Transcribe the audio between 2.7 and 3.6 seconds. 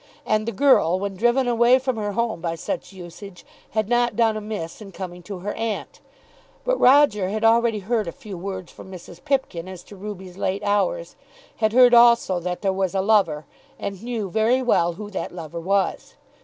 usage,